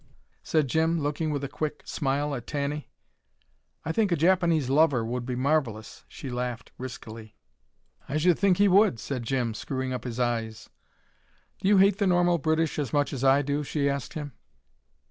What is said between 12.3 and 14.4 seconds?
British as much as I do?" she asked him.